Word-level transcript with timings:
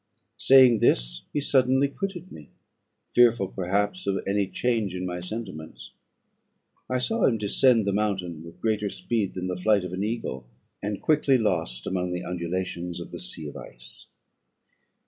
Saying 0.39 0.79
this, 0.79 1.21
he 1.31 1.39
suddenly 1.39 1.87
quitted 1.87 2.31
me, 2.31 2.49
fearful, 3.13 3.49
perhaps, 3.49 4.07
of 4.07 4.17
any 4.25 4.47
change 4.47 4.95
in 4.95 5.05
my 5.05 5.19
sentiments. 5.19 5.91
I 6.89 6.97
saw 6.97 7.25
him 7.25 7.37
descend 7.37 7.85
the 7.85 7.91
mountain 7.93 8.43
with 8.43 8.59
greater 8.61 8.89
speed 8.89 9.35
than 9.35 9.45
the 9.45 9.55
flight 9.57 9.83
of 9.85 9.93
an 9.93 10.03
eagle, 10.03 10.47
and 10.81 10.99
quickly 11.03 11.37
lost 11.37 11.85
among 11.85 12.13
the 12.13 12.23
undulations 12.23 12.99
of 12.99 13.11
the 13.11 13.19
sea 13.19 13.47
of 13.47 13.55
ice. 13.55 14.07